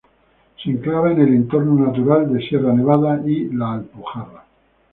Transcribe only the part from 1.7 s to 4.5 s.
natural de Sierra Nevada y la Alpujarra.